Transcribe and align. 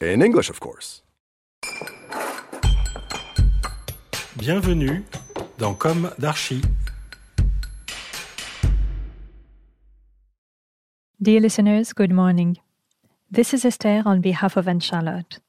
In 0.00 0.22
English, 0.22 0.48
of 0.48 0.60
course. 0.60 1.02
Bienvenue 4.36 5.02
dans 5.58 5.74
Comme 5.74 6.12
d'Archi. 6.20 6.62
Dear 11.20 11.40
listeners, 11.40 11.92
good 11.92 12.12
morning. 12.12 12.58
This 13.28 13.52
is 13.52 13.64
Esther 13.64 14.04
on 14.06 14.20
behalf 14.20 14.56
of 14.56 14.68
Anne 14.68 14.78
Charlotte. 14.78 15.40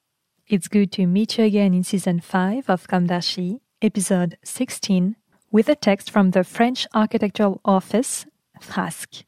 It's 0.48 0.68
good 0.68 0.92
to 0.94 1.06
meet 1.06 1.38
you 1.38 1.44
again 1.44 1.76
in 1.76 1.84
season 1.84 2.20
5 2.20 2.72
of 2.72 2.88
Comme 2.88 3.06
d'Archi, 3.06 3.60
episode 3.84 4.36
16, 4.44 5.16
with 5.52 5.70
a 5.70 5.76
text 5.76 6.10
from 6.10 6.32
the 6.32 6.44
French 6.44 6.88
Architectural 6.96 7.62
Office, 7.64 8.26
Frask. 8.60 9.26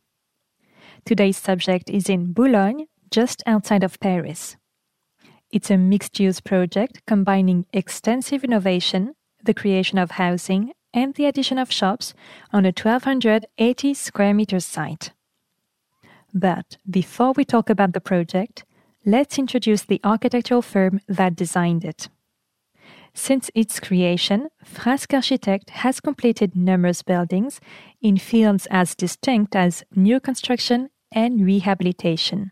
Today's 1.06 1.38
subject 1.38 1.92
is 1.92 2.10
in 2.10 2.34
Boulogne, 2.34 2.88
just 3.12 3.44
outside 3.46 3.84
of 3.84 4.00
Paris. 4.00 4.58
It's 5.52 5.70
a 5.70 5.78
mixed 5.78 6.20
use 6.20 6.40
project 6.40 7.02
combining 7.06 7.66
extensive 7.74 8.44
innovation, 8.44 9.16
the 9.44 9.54
creation 9.54 9.98
of 9.98 10.12
housing, 10.12 10.72
and 10.94 11.14
the 11.16 11.26
addition 11.26 11.58
of 11.58 11.72
shops 11.72 12.14
on 12.54 12.66
a 12.66 12.70
1280 12.70 13.94
square 13.94 14.34
meters 14.34 14.66
site. 14.66 15.12
But 16.34 16.78
before 16.90 17.34
we 17.34 17.44
talk 17.44 17.70
about 17.70 17.92
the 17.92 18.00
project, 18.00 18.64
let's 19.06 19.38
introduce 19.38 19.84
the 19.84 20.00
architectural 20.04 20.62
firm 20.62 21.02
that 21.08 21.36
designed 21.36 21.84
it. 21.84 22.08
Since 23.14 23.52
its 23.54 23.82
creation, 23.82 24.48
Frask 24.64 25.14
Architect 25.14 25.72
has 25.72 26.00
completed 26.00 26.56
numerous 26.56 27.04
buildings 27.04 27.60
in 28.02 28.18
fields 28.18 28.68
as 28.72 28.96
distinct 28.96 29.54
as 29.54 29.84
new 29.94 30.22
construction 30.22 30.90
and 31.12 31.46
rehabilitation, 31.46 32.52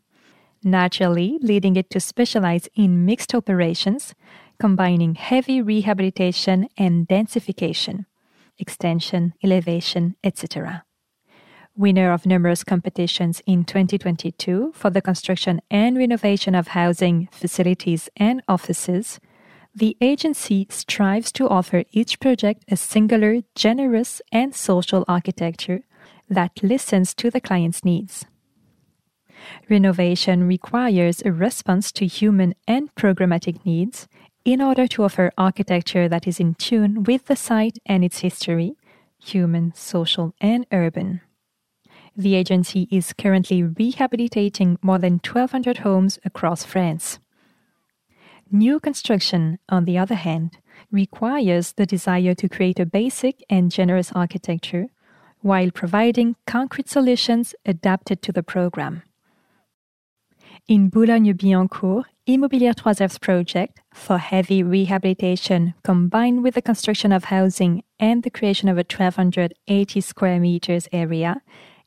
naturally 0.63 1.37
leading 1.41 1.75
it 1.75 1.89
to 1.91 1.99
specialize 1.99 2.67
in 2.75 3.05
mixed 3.05 3.33
operations, 3.33 4.13
combining 4.59 5.15
heavy 5.15 5.61
rehabilitation 5.61 6.67
and 6.77 7.07
densification, 7.07 8.05
extension, 8.57 9.33
elevation, 9.43 10.15
etc 10.23 10.83
winner 11.79 12.11
of 12.11 12.25
numerous 12.25 12.63
competitions 12.65 13.41
in 13.45 13.63
2022 13.63 14.73
for 14.75 14.89
the 14.89 15.01
construction 15.01 15.61
and 15.71 15.97
renovation 15.97 16.53
of 16.53 16.67
housing, 16.69 17.29
facilities, 17.31 18.09
and 18.17 18.41
offices, 18.49 19.19
the 19.73 19.95
agency 20.01 20.67
strives 20.69 21.31
to 21.31 21.47
offer 21.47 21.85
each 21.91 22.19
project 22.19 22.65
a 22.67 22.75
singular, 22.75 23.39
generous, 23.55 24.21
and 24.29 24.53
social 24.53 25.05
architecture 25.07 25.81
that 26.27 26.51
listens 26.61 27.13
to 27.13 27.31
the 27.31 27.39
client's 27.39 27.85
needs. 27.85 28.25
Renovation 29.69 30.47
requires 30.47 31.21
a 31.23 31.31
response 31.31 31.91
to 31.93 32.05
human 32.05 32.55
and 32.67 32.93
programmatic 32.95 33.65
needs 33.65 34.07
in 34.45 34.61
order 34.61 34.87
to 34.87 35.03
offer 35.03 35.31
architecture 35.37 36.07
that 36.07 36.27
is 36.27 36.39
in 36.39 36.55
tune 36.55 37.03
with 37.03 37.25
the 37.25 37.35
site 37.35 37.77
and 37.85 38.03
its 38.03 38.19
history, 38.19 38.75
human, 39.19 39.73
social, 39.75 40.33
and 40.39 40.65
urban. 40.71 41.21
The 42.15 42.35
agency 42.35 42.87
is 42.91 43.13
currently 43.13 43.63
rehabilitating 43.63 44.77
more 44.81 44.97
than 44.97 45.21
1,200 45.23 45.79
homes 45.79 46.19
across 46.25 46.65
France. 46.65 47.19
New 48.51 48.79
construction, 48.79 49.59
on 49.69 49.85
the 49.85 49.97
other 49.97 50.15
hand, 50.15 50.57
requires 50.91 51.73
the 51.73 51.85
desire 51.85 52.33
to 52.33 52.49
create 52.49 52.79
a 52.79 52.85
basic 52.85 53.43
and 53.49 53.71
generous 53.71 54.11
architecture 54.13 54.87
while 55.41 55.71
providing 55.71 56.35
concrete 56.47 56.89
solutions 56.89 57.53
adapted 57.65 58.21
to 58.23 58.31
the 58.31 58.43
program. 58.43 59.03
In 60.69 60.89
Boulogne-Billancourt, 60.89 62.05
Immobilière 62.27 62.75
3F's 62.75 63.17
project 63.17 63.79
for 63.91 64.19
heavy 64.19 64.61
rehabilitation 64.61 65.73
combined 65.83 66.43
with 66.43 66.53
the 66.53 66.61
construction 66.61 67.11
of 67.11 67.23
housing 67.23 67.81
and 67.99 68.21
the 68.21 68.29
creation 68.29 68.69
of 68.69 68.77
a 68.77 68.85
1280 68.85 69.99
square 69.99 70.39
meters 70.39 70.87
area 70.91 71.41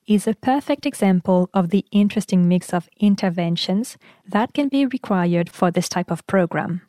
is 0.08 0.26
a 0.26 0.34
perfect 0.34 0.84
example 0.84 1.48
of 1.54 1.70
the 1.70 1.86
interesting 1.92 2.48
mix 2.48 2.74
of 2.74 2.88
interventions 2.98 3.96
that 4.28 4.52
can 4.52 4.66
be 4.66 4.84
required 4.84 5.48
for 5.48 5.70
this 5.70 5.88
type 5.88 6.10
of 6.10 6.26
program. 6.26 6.82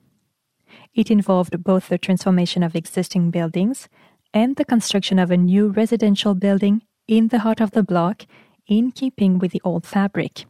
It 0.96 1.12
involved 1.12 1.64
both 1.64 1.90
the 1.90 2.00
transformation 2.00 2.64
of 2.64 2.76
existing 2.76 3.30
buildings 3.30 3.88
and 4.34 4.56
the 4.56 4.66
construction 4.66 5.20
of 5.20 5.30
a 5.30 5.38
new 5.38 5.68
residential 5.68 6.34
building 6.34 6.82
in 7.08 7.28
the 7.28 7.42
heart 7.46 7.62
of 7.62 7.70
the 7.70 7.84
block 7.84 8.26
in 8.66 8.92
keeping 8.92 9.38
with 9.38 9.52
the 9.52 9.62
old 9.64 9.86
fabric. 9.86 10.46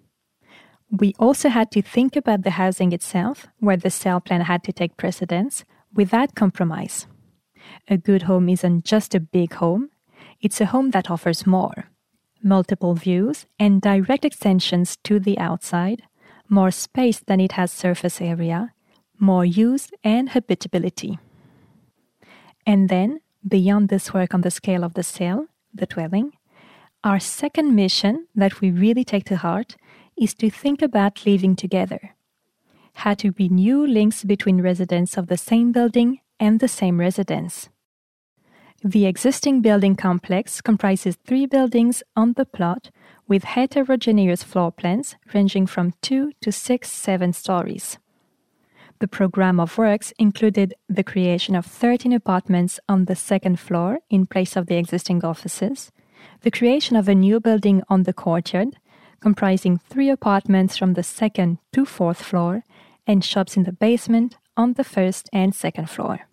We 0.95 1.15
also 1.17 1.49
had 1.49 1.71
to 1.71 1.81
think 1.81 2.15
about 2.15 2.43
the 2.43 2.51
housing 2.51 2.91
itself, 2.91 3.47
where 3.59 3.77
the 3.77 3.89
cell 3.89 4.21
plan 4.21 4.41
had 4.41 4.63
to 4.65 4.71
take 4.71 4.95
precedence, 4.95 5.65
without 5.91 6.35
compromise. 6.35 7.07
A 7.87 7.97
good 7.97 8.23
home 8.23 8.47
isn't 8.47 8.85
just 8.85 9.15
a 9.15 9.19
big 9.19 9.53
home, 9.53 9.89
it's 10.39 10.61
a 10.61 10.67
home 10.67 10.91
that 10.91 11.09
offers 11.09 11.47
more 11.47 11.89
multiple 12.43 12.93
views 12.93 13.45
and 13.57 13.81
direct 13.81 14.25
extensions 14.25 14.97
to 14.97 15.17
the 15.17 15.39
outside, 15.39 16.03
more 16.49 16.71
space 16.71 17.21
than 17.25 17.39
it 17.39 17.53
has 17.53 17.71
surface 17.71 18.19
area, 18.21 18.73
more 19.17 19.45
use 19.45 19.89
and 20.03 20.29
habitability. 20.29 21.17
And 22.67 22.89
then, 22.89 23.21
beyond 23.47 23.89
this 23.89 24.13
work 24.13 24.33
on 24.33 24.41
the 24.41 24.51
scale 24.51 24.83
of 24.83 24.93
the 24.93 25.03
cell, 25.03 25.47
the 25.73 25.85
dwelling, 25.85 26.33
our 27.03 27.19
second 27.19 27.73
mission 27.75 28.27
that 28.35 28.61
we 28.61 28.71
really 28.71 29.05
take 29.05 29.23
to 29.25 29.37
heart 29.37 29.75
is 30.23 30.33
to 30.35 30.49
think 30.49 30.81
about 30.81 31.25
living 31.25 31.53
together. 31.53 32.15
How 32.93 33.13
to 33.15 33.31
be 33.31 33.49
new 33.49 33.85
links 33.85 34.23
between 34.23 34.61
residents 34.61 35.17
of 35.17 35.27
the 35.27 35.37
same 35.37 35.73
building 35.73 36.21
and 36.39 36.59
the 36.59 36.69
same 36.69 36.97
residence. 36.99 37.69
The 38.83 39.05
existing 39.05 39.61
building 39.61 39.95
complex 39.95 40.61
comprises 40.61 41.17
three 41.25 41.45
buildings 41.45 42.03
on 42.15 42.33
the 42.33 42.45
plot 42.45 42.89
with 43.27 43.43
heterogeneous 43.43 44.43
floor 44.43 44.71
plans 44.71 45.15
ranging 45.33 45.67
from 45.67 45.93
two 46.01 46.31
to 46.41 46.51
six, 46.51 46.89
seven 46.89 47.33
stories. 47.33 47.97
The 48.99 49.07
program 49.07 49.59
of 49.59 49.77
works 49.77 50.13
included 50.17 50.73
the 50.87 51.03
creation 51.03 51.55
of 51.55 51.65
13 51.65 52.13
apartments 52.13 52.79
on 52.87 53.05
the 53.05 53.15
second 53.15 53.59
floor 53.59 53.99
in 54.09 54.25
place 54.25 54.55
of 54.55 54.67
the 54.67 54.77
existing 54.77 55.25
offices, 55.25 55.91
the 56.41 56.51
creation 56.51 56.95
of 56.95 57.09
a 57.09 57.15
new 57.15 57.39
building 57.41 57.83
on 57.89 58.03
the 58.03 58.13
courtyard, 58.13 58.77
comprising 59.25 59.79
three 59.89 60.09
apartments 60.09 60.77
from 60.77 60.93
the 60.93 61.03
second 61.19 61.57
to 61.73 61.85
fourth 61.85 62.21
floor, 62.21 62.63
and 63.07 63.23
shops 63.23 63.57
in 63.57 63.63
the 63.63 63.77
basement 63.87 64.37
on 64.55 64.73
the 64.73 64.83
first 64.95 65.29
and 65.33 65.55
second 65.55 65.89
floor 65.89 66.27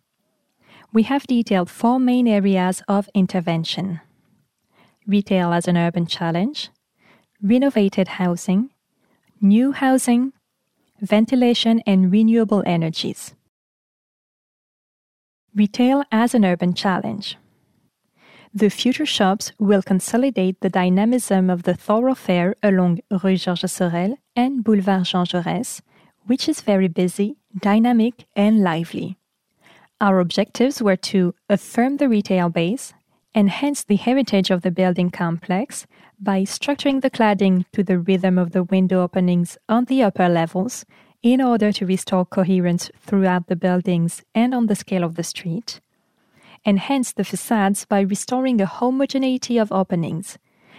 we 0.93 1.05
have 1.05 1.27
detailed 1.27 1.71
four 1.71 2.01
main 2.01 2.27
areas 2.27 2.83
of 2.89 3.09
intervention 3.15 4.01
retail 5.07 5.53
as 5.53 5.67
an 5.67 5.77
urban 5.77 6.07
challenge, 6.07 6.71
renovated 7.43 8.07
housing, 8.07 8.71
new 9.41 9.73
housing, 9.73 10.33
ventilation 11.01 11.83
and 11.85 12.13
renewable 12.13 12.63
energies. 12.65 13.35
Retail 15.53 16.05
as 16.13 16.33
an 16.33 16.45
urban 16.45 16.75
challenge. 16.75 17.37
The 18.53 18.69
future 18.69 19.07
shops 19.07 19.53
will 19.61 19.81
consolidate 19.81 20.61
the 20.61 20.71
dynamism 20.71 21.51
of 21.51 21.63
the 21.63 21.75
thoroughfare 21.75 22.57
along 22.65 22.99
Rue 23.23 23.37
Georges 23.37 23.71
Sorel 23.71 24.19
and 24.35 24.65
Boulevard 24.65 25.05
Jean 25.05 25.25
Jaurès, 25.25 25.81
which 26.27 26.49
is 26.49 26.61
very 26.61 26.89
busy, 26.89 27.37
dynamic, 27.57 28.27
and 28.35 28.61
lively. 28.65 29.17
Our 30.01 30.19
objectives 30.19 30.83
were 30.83 30.97
to 30.97 31.33
affirm 31.49 31.99
the 31.99 32.09
retail 32.09 32.49
base, 32.49 32.93
enhance 33.37 33.85
the 33.85 33.95
heritage 33.95 34.51
of 34.51 34.63
the 34.63 34.73
building 34.73 35.11
complex 35.11 35.87
by 36.19 36.43
structuring 36.43 37.03
the 37.03 37.11
cladding 37.11 37.67
to 37.73 37.85
the 37.85 38.01
rhythm 38.01 38.37
of 38.37 38.51
the 38.51 38.65
window 38.65 39.03
openings 39.03 39.59
on 39.69 39.85
the 39.85 40.03
upper 40.03 40.29
levels 40.29 40.85
in 41.23 41.41
order 41.41 41.71
to 41.71 41.87
restore 41.87 42.25
coherence 42.25 42.91
throughout 42.99 43.47
the 43.47 43.55
buildings 43.55 44.25
and 44.35 44.53
on 44.55 44.67
the 44.67 44.75
scale 44.75 45.05
of 45.05 45.15
the 45.15 45.23
street, 45.23 45.81
enhance 46.67 47.13
the 47.13 47.25
facades 47.25 47.85
by 47.85 48.01
restoring 48.01 48.61
a 48.61 48.67
homogeneity 48.67 49.59
of 49.59 49.73
openings. 49.73 50.39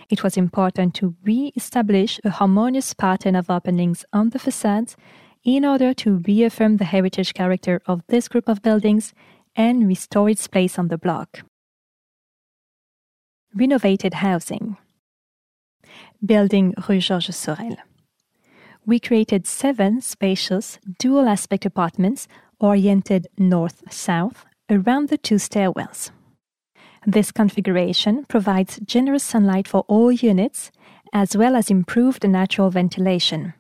It 0.10 0.24
was 0.24 0.38
important 0.38 0.94
to 0.96 1.16
re 1.24 1.52
establish 1.56 2.20
a 2.24 2.30
harmonious 2.30 2.94
pattern 2.94 3.36
of 3.36 3.50
openings 3.50 4.06
on 4.12 4.30
the 4.30 4.40
facades 4.40 4.96
in 5.44 5.66
order 5.66 5.94
to 5.94 6.22
reaffirm 6.28 6.78
the 6.78 6.86
heritage 6.86 7.34
character 7.34 7.82
of 7.86 8.04
this 8.08 8.28
group 8.28 8.48
of 8.48 8.62
buildings 8.62 9.14
and 9.56 9.88
restore 9.88 10.30
its 10.30 10.48
place 10.48 10.78
on 10.78 10.90
the 10.90 10.98
block. 10.98 11.42
Renovated 13.56 14.16
housing. 14.16 14.78
Building 16.24 16.74
Rue 16.88 17.00
Georges 17.00 17.36
Sorel. 17.36 17.78
We 18.86 19.00
created 19.00 19.48
seven 19.48 20.02
spacious 20.02 20.80
dual 21.00 21.28
aspect 21.28 21.66
apartments 21.66 22.28
oriented 22.60 23.28
north 23.38 23.84
south 23.92 24.46
around 24.72 25.10
the 25.10 25.18
two 25.18 25.36
stairwells. 25.36 26.10
This 27.06 27.32
configuration 27.32 28.26
provides 28.26 28.80
generous 28.86 29.24
sunlight 29.24 29.68
for 29.68 29.82
all 29.88 30.12
units 30.12 30.72
as 31.14 31.36
well 31.36 31.56
as 31.56 31.70
improved 31.70 32.28
natural 32.28 32.70
ventilation. 32.70 33.54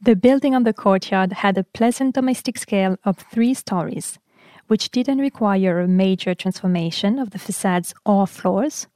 The 0.00 0.16
building 0.16 0.54
on 0.54 0.64
the 0.64 0.72
courtyard 0.72 1.32
had 1.32 1.58
a 1.58 1.64
pleasant 1.64 2.14
domestic 2.14 2.58
scale 2.58 2.96
of 3.04 3.18
three 3.18 3.54
stories, 3.54 4.18
which 4.66 4.90
didn't 4.90 5.18
require 5.18 5.80
a 5.80 5.88
major 5.88 6.34
transformation 6.34 7.18
of 7.18 7.30
the 7.30 7.38
facades 7.38 7.94
or 8.06 8.26
floors, 8.26 8.86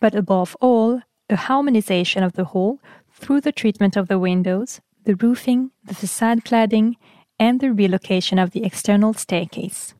but 0.00 0.14
above 0.14 0.56
all, 0.60 1.00
a 1.30 1.36
harmonization 1.36 2.22
of 2.22 2.32
the 2.32 2.44
whole 2.44 2.80
through 3.10 3.40
the 3.40 3.52
treatment 3.52 3.96
of 3.96 4.08
the 4.08 4.18
windows, 4.18 4.80
the 5.04 5.14
roofing, 5.14 5.70
the 5.84 5.94
facade 5.94 6.44
cladding, 6.44 6.94
and 7.38 7.60
the 7.60 7.72
relocation 7.72 8.38
of 8.38 8.50
the 8.50 8.64
external 8.64 9.14
staircase. 9.14 9.94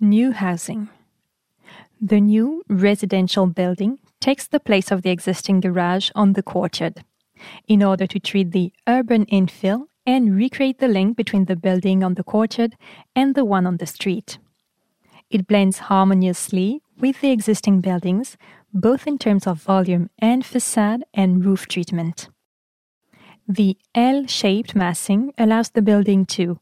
New 0.00 0.32
housing. 0.32 0.90
The 1.98 2.20
new 2.20 2.62
residential 2.68 3.46
building 3.46 3.98
takes 4.20 4.46
the 4.46 4.60
place 4.60 4.90
of 4.90 5.00
the 5.00 5.08
existing 5.08 5.60
garage 5.60 6.10
on 6.14 6.34
the 6.34 6.42
courtyard 6.42 7.02
in 7.66 7.82
order 7.82 8.06
to 8.06 8.20
treat 8.20 8.52
the 8.52 8.74
urban 8.86 9.24
infill 9.24 9.86
and 10.04 10.36
recreate 10.36 10.80
the 10.80 10.88
link 10.88 11.16
between 11.16 11.46
the 11.46 11.56
building 11.56 12.04
on 12.04 12.12
the 12.12 12.22
courtyard 12.22 12.76
and 13.14 13.34
the 13.34 13.44
one 13.46 13.66
on 13.66 13.78
the 13.78 13.86
street. 13.86 14.36
It 15.30 15.46
blends 15.46 15.78
harmoniously 15.78 16.82
with 17.00 17.22
the 17.22 17.30
existing 17.30 17.80
buildings, 17.80 18.36
both 18.74 19.06
in 19.06 19.16
terms 19.16 19.46
of 19.46 19.62
volume 19.62 20.10
and 20.18 20.44
facade 20.44 21.04
and 21.14 21.42
roof 21.42 21.68
treatment. 21.68 22.28
The 23.48 23.78
L 23.94 24.26
shaped 24.26 24.74
massing 24.74 25.32
allows 25.38 25.70
the 25.70 25.80
building 25.80 26.26
to 26.36 26.60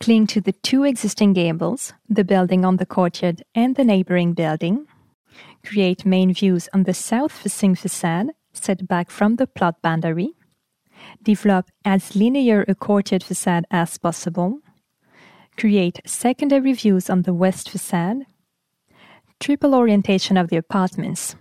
cling 0.00 0.26
to 0.26 0.40
the 0.40 0.52
two 0.52 0.84
existing 0.84 1.34
gables, 1.34 1.92
the 2.08 2.24
building 2.24 2.64
on 2.64 2.78
the 2.78 2.86
courtyard 2.86 3.42
and 3.54 3.76
the 3.76 3.84
neighboring 3.84 4.32
building, 4.32 4.86
create 5.64 6.06
main 6.06 6.32
views 6.32 6.68
on 6.72 6.84
the 6.84 6.94
south 6.94 7.32
facing 7.32 7.74
facade 7.74 8.28
set 8.52 8.88
back 8.88 9.10
from 9.10 9.36
the 9.36 9.46
plot 9.46 9.80
boundary, 9.82 10.32
develop 11.22 11.70
as 11.84 12.16
linear 12.16 12.64
a 12.66 12.74
courtyard 12.74 13.22
facade 13.22 13.64
as 13.70 13.98
possible, 13.98 14.58
create 15.58 16.00
secondary 16.06 16.72
views 16.72 17.10
on 17.10 17.22
the 17.22 17.34
west 17.34 17.68
facade, 17.68 18.24
triple 19.38 19.74
orientation 19.74 20.36
of 20.36 20.48
the 20.48 20.56
apartments. 20.56 21.36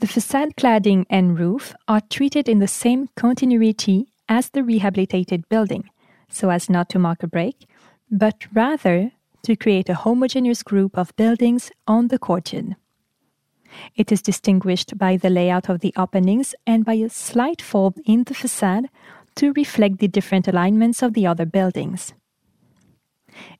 The 0.00 0.06
facade 0.06 0.56
cladding 0.56 1.04
and 1.10 1.38
roof 1.38 1.74
are 1.88 2.00
treated 2.00 2.48
in 2.48 2.60
the 2.60 2.68
same 2.68 3.08
continuity 3.16 4.06
as 4.28 4.50
the 4.50 4.62
rehabilitated 4.62 5.48
building, 5.48 5.90
so 6.28 6.50
as 6.50 6.68
not 6.68 6.88
to 6.90 6.98
mark 6.98 7.22
a 7.22 7.26
break, 7.26 7.66
but 8.10 8.46
rather 8.52 9.12
to 9.42 9.56
create 9.56 9.88
a 9.88 9.94
homogeneous 9.94 10.62
group 10.62 10.96
of 10.96 11.14
buildings 11.16 11.70
on 11.86 12.08
the 12.08 12.18
courtyard. 12.18 12.76
It 13.94 14.10
is 14.10 14.22
distinguished 14.22 14.96
by 14.96 15.16
the 15.16 15.30
layout 15.30 15.68
of 15.68 15.80
the 15.80 15.92
openings 15.96 16.54
and 16.66 16.84
by 16.84 16.94
a 16.94 17.08
slight 17.08 17.60
fold 17.60 17.98
in 18.04 18.24
the 18.24 18.34
facade 18.34 18.88
to 19.36 19.52
reflect 19.52 19.98
the 19.98 20.08
different 20.08 20.48
alignments 20.48 21.02
of 21.02 21.14
the 21.14 21.26
other 21.26 21.46
buildings. 21.46 22.14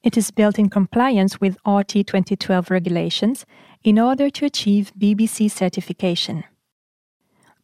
It 0.02 0.16
is 0.16 0.30
built 0.30 0.58
in 0.58 0.70
compliance 0.70 1.40
with 1.40 1.58
RT 1.66 2.06
2012 2.06 2.70
regulations 2.70 3.46
in 3.84 3.98
order 3.98 4.30
to 4.30 4.46
achieve 4.46 4.92
BBC 4.98 5.50
certification. 5.50 6.44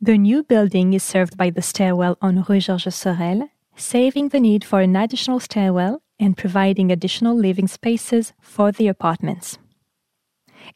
The 0.00 0.18
new 0.18 0.42
building 0.42 0.92
is 0.92 1.02
served 1.02 1.36
by 1.36 1.50
the 1.50 1.62
stairwell 1.62 2.18
on 2.20 2.44
Rue 2.48 2.60
Georges 2.60 2.94
Sorel, 2.94 3.48
saving 3.76 4.28
the 4.28 4.40
need 4.40 4.64
for 4.64 4.80
an 4.80 4.96
additional 4.96 5.40
stairwell 5.40 6.02
and 6.18 6.36
providing 6.36 6.90
additional 6.90 7.36
living 7.36 7.66
spaces 7.66 8.32
for 8.40 8.70
the 8.72 8.88
apartments. 8.88 9.58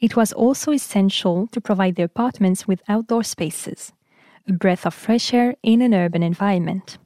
It 0.01 0.17
was 0.17 0.33
also 0.33 0.73
essential 0.73 1.47
to 1.49 1.61
provide 1.61 1.97
the 1.97 2.03
apartments 2.03 2.67
with 2.67 2.83
outdoor 2.89 3.23
spaces, 3.25 3.93
a 4.47 4.53
breath 4.53 4.85
of 4.85 4.95
fresh 4.95 5.33
air 5.33 5.55
in 5.63 5.81
an 5.81 5.95
urban 5.95 6.23
environment. 6.23 6.99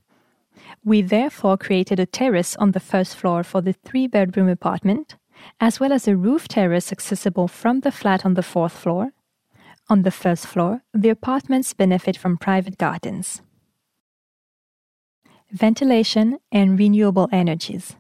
We 0.85 1.03
therefore 1.03 1.57
created 1.57 2.01
a 2.01 2.07
terrace 2.07 2.57
on 2.57 2.73
the 2.73 2.81
first 2.81 3.17
floor 3.17 3.45
for 3.45 3.61
the 3.61 3.73
three 3.73 4.07
bedroom 4.07 4.49
apartment, 4.49 5.17
as 5.61 5.79
well 5.79 5.93
as 5.93 6.09
a 6.09 6.17
roof 6.17 6.49
terrace 6.49 6.93
accessible 6.93 7.49
from 7.49 7.81
the 7.81 7.93
flat 7.93 8.25
on 8.25 8.35
the 8.35 8.43
fourth 8.43 8.73
floor. 8.73 9.13
On 9.89 10.03
the 10.03 10.11
first 10.11 10.47
floor, 10.47 10.83
the 10.95 11.11
apartments 11.11 11.75
benefit 11.75 12.17
from 12.17 12.37
private 12.37 12.79
gardens. 12.79 13.43
Ventilation 15.53 16.39
and 16.51 16.79
renewable 16.79 17.29
energies. 17.31 17.95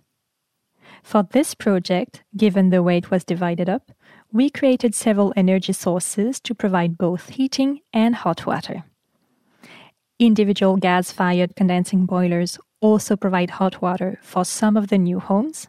For 1.02 1.22
this 1.22 1.54
project, 1.54 2.22
given 2.34 2.70
the 2.70 2.82
way 2.82 2.96
it 2.96 3.10
was 3.10 3.24
divided 3.24 3.68
up, 3.68 3.92
we 4.32 4.48
created 4.48 4.94
several 4.94 5.34
energy 5.36 5.74
sources 5.74 6.40
to 6.40 6.54
provide 6.54 6.96
both 6.96 7.28
heating 7.28 7.80
and 7.92 8.14
hot 8.14 8.46
water. 8.46 8.84
Individual 10.18 10.78
gas 10.78 11.12
fired 11.12 11.54
condensing 11.54 12.06
boilers 12.06 12.58
also 12.80 13.16
provide 13.16 13.50
hot 13.50 13.82
water 13.82 14.18
for 14.22 14.46
some 14.46 14.74
of 14.74 14.88
the 14.88 14.96
new 14.96 15.20
homes. 15.20 15.68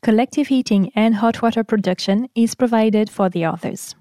Collective 0.00 0.46
heating 0.46 0.92
and 0.94 1.16
hot 1.16 1.42
water 1.42 1.64
production 1.64 2.28
is 2.36 2.54
provided 2.54 3.10
for 3.10 3.28
the 3.28 3.44
others. 3.44 3.96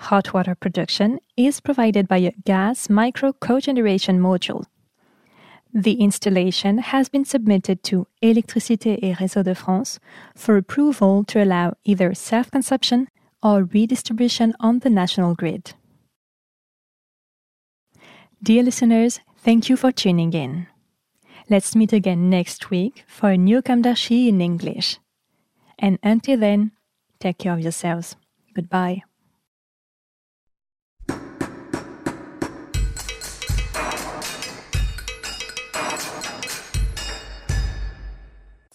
Hot 0.00 0.34
water 0.34 0.56
production 0.56 1.20
is 1.36 1.60
provided 1.60 2.08
by 2.08 2.16
a 2.16 2.32
gas 2.44 2.90
micro 2.90 3.32
cogeneration 3.32 4.18
module 4.18 4.64
the 5.74 5.94
installation 5.94 6.78
has 6.78 7.08
been 7.08 7.24
submitted 7.24 7.82
to 7.82 8.06
Électricité 8.22 8.98
et 9.02 9.12
Réseaux 9.12 9.42
de 9.42 9.54
France 9.54 9.98
for 10.36 10.56
approval 10.56 11.24
to 11.24 11.42
allow 11.42 11.74
either 11.84 12.14
self 12.14 12.50
consumption 12.50 13.08
or 13.42 13.64
redistribution 13.64 14.54
on 14.60 14.78
the 14.78 14.90
national 14.90 15.34
grid. 15.34 15.74
Dear 18.42 18.62
listeners, 18.62 19.20
thank 19.38 19.68
you 19.68 19.76
for 19.76 19.90
tuning 19.90 20.32
in. 20.32 20.68
Let's 21.50 21.74
meet 21.74 21.92
again 21.92 22.30
next 22.30 22.70
week 22.70 23.04
for 23.06 23.30
a 23.30 23.36
new 23.36 23.60
Comme 23.60 23.82
d'Archi 23.82 24.28
in 24.28 24.40
English. 24.40 24.98
And 25.78 25.98
until 26.02 26.38
then, 26.38 26.70
take 27.20 27.38
care 27.38 27.52
of 27.52 27.60
yourselves. 27.60 28.16
Goodbye. 28.54 29.02